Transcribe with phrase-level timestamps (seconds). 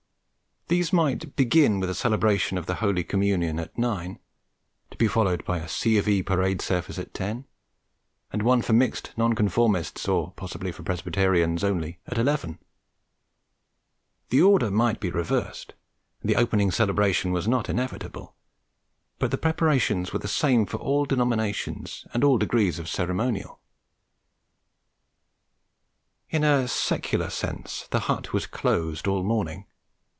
[0.67, 4.19] These might begin with a celebration of the Holy Communion at nine,
[4.89, 5.97] to be followed by a C.
[5.97, 6.23] of E.
[6.23, 7.43] parade service at ten
[8.31, 12.57] and one for mixed Nonconformists, or possibly for Presbyterians only, at eleven;
[14.29, 15.73] the order might be reversed,
[16.21, 18.33] and the opening celebration was not inevitable;
[19.19, 23.59] but the preparations were the same for all denominations and all degrees of ceremonial.
[26.29, 29.65] In a secular sense the hut was closed all morning.